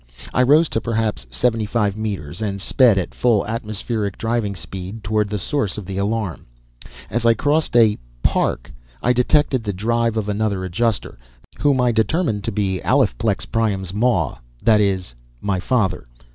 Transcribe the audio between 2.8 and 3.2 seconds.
at